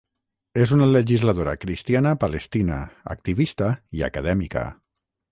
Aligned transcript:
És 0.63 0.71
una 0.75 0.85
legisladora 0.93 1.51
cristiana 1.65 2.13
palestina, 2.23 2.79
activista 3.15 3.69
i 3.99 4.03
acadèmica. 4.09 4.65